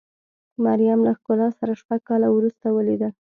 مریم 0.63 0.99
له 1.07 1.11
ښکلا 1.17 1.47
سره 1.59 1.73
شپږ 1.81 1.99
کاله 2.09 2.27
وروسته 2.31 2.65
ولیدل. 2.71 3.11